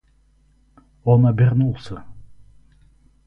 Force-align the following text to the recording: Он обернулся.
Он 1.03 1.27
обернулся. 1.27 2.03